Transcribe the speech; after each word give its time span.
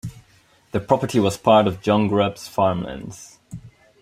The 0.71 0.79
property 0.79 1.19
was 1.19 1.37
part 1.37 1.67
of 1.67 1.83
John 1.83 2.07
Grubb's 2.07 2.47
farmlands. 2.47 3.37